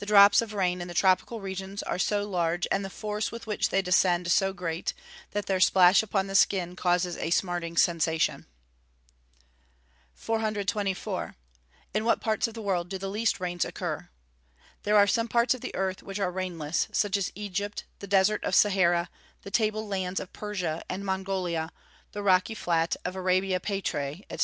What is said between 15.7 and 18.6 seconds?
earth which are rainless, such as Egypt, the desert of